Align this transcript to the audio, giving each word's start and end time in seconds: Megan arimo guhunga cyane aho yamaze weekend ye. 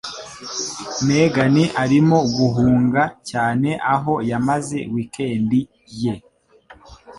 Megan 1.07 1.55
arimo 1.83 2.17
guhunga 2.35 3.03
cyane 3.29 3.69
aho 3.93 4.13
yamaze 4.29 4.79
weekend 4.93 5.51
ye. 6.01 6.15